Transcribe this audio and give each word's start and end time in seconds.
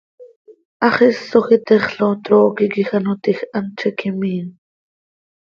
Hax 0.85 0.95
isoj 1.07 1.45
itexl 1.57 1.99
oo, 2.05 2.15
trooqui 2.23 2.65
quij 2.73 2.91
ano 2.97 3.13
tiij, 3.23 3.39
hant 3.55 3.75
z 3.79 3.81
iiqui 3.87 4.09
miin. 4.19 4.47